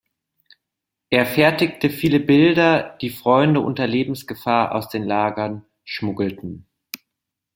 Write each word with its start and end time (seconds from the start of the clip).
Er 1.11 1.27
fertigte 1.27 1.91
viele 1.91 2.19
Bilder, 2.19 2.97
die 3.01 3.11
Freunde 3.11 3.59
unter 3.59 3.85
Lebensgefahr 3.85 4.73
aus 4.73 4.89
den 4.89 5.03
Lagern 5.03 5.63
schmuggelten. 5.83 6.65